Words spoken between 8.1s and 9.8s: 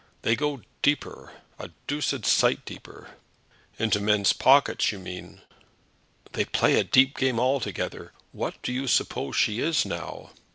What do you suppose she